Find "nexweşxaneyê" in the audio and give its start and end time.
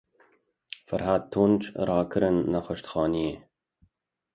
2.51-3.33